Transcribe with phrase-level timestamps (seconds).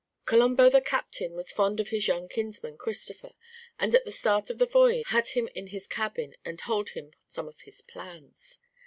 [0.25, 3.35] Colombo the captain was fond of his young kinsman Christopher,
[3.77, 7.11] and at the start of the voyage had him in his cabin and told him
[7.27, 8.57] some of his plans.